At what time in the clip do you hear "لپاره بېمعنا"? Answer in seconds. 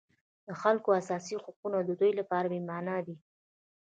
2.19-2.97